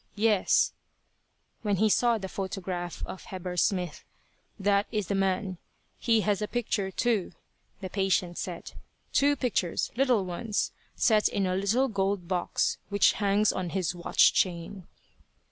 [0.15, 0.73] "Yes,"
[1.61, 4.03] when he saw the photograph of Heber Smith,
[4.59, 5.59] "that is the man.
[5.99, 7.33] He has a picture, too,"
[7.81, 8.71] the patient said,
[9.13, 14.33] "two pictures, little ones, set in a little gold box which hangs on his watch
[14.33, 14.87] chain."